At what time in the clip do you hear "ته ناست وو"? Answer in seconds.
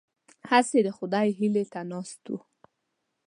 1.73-2.37